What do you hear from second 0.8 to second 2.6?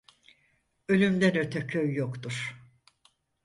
Ölümden öte köy yoktur.